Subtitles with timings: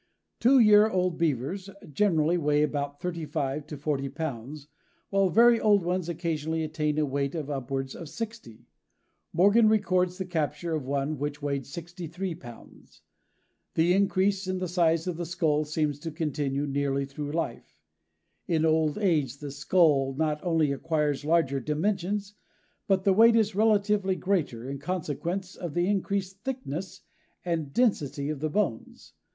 [0.39, 4.67] "Two year old Beavers generally weigh about thirty five to forty pounds,
[5.11, 8.65] while very old ones occasionally attain a weight of upwards of sixty.
[9.31, 13.03] Morgan records the capture of one which weighed sixty three pounds.
[13.75, 17.79] The increase in the size of the skull seems to continue nearly through life;
[18.47, 22.33] in old age the skull not only acquires larger dimensions,
[22.87, 27.01] but the weight is relatively greater in consequence of the increased thickness
[27.45, 29.13] and density of the bones.